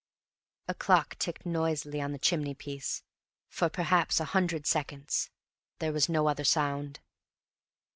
[0.67, 3.03] A clock ticked noisily on the chimney piece;
[3.47, 5.29] for perhaps a hundred seconds
[5.77, 6.99] there was no other sound.